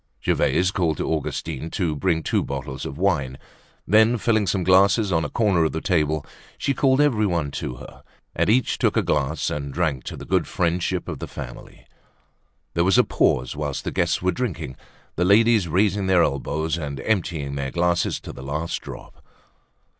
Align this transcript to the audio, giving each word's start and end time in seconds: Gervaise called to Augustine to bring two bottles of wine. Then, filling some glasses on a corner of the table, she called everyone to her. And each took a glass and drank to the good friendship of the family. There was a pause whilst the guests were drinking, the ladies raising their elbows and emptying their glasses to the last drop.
Gervaise 0.19 0.71
called 0.71 0.97
to 0.97 1.07
Augustine 1.07 1.69
to 1.69 1.95
bring 1.95 2.23
two 2.23 2.43
bottles 2.43 2.87
of 2.87 2.97
wine. 2.97 3.37
Then, 3.85 4.17
filling 4.17 4.47
some 4.47 4.63
glasses 4.63 5.11
on 5.11 5.23
a 5.23 5.29
corner 5.29 5.63
of 5.63 5.73
the 5.73 5.79
table, 5.79 6.25
she 6.57 6.73
called 6.73 6.99
everyone 6.99 7.51
to 7.61 7.75
her. 7.75 8.01
And 8.35 8.49
each 8.49 8.79
took 8.79 8.97
a 8.97 9.03
glass 9.03 9.51
and 9.51 9.71
drank 9.71 10.03
to 10.05 10.17
the 10.17 10.25
good 10.25 10.47
friendship 10.47 11.07
of 11.07 11.19
the 11.19 11.27
family. 11.27 11.85
There 12.73 12.83
was 12.83 12.97
a 12.97 13.03
pause 13.03 13.55
whilst 13.55 13.83
the 13.83 13.91
guests 13.91 14.23
were 14.23 14.31
drinking, 14.31 14.75
the 15.17 15.23
ladies 15.23 15.67
raising 15.67 16.07
their 16.07 16.23
elbows 16.23 16.79
and 16.79 16.99
emptying 17.01 17.53
their 17.53 17.69
glasses 17.69 18.19
to 18.21 18.33
the 18.33 18.41
last 18.41 18.81
drop. 18.81 19.23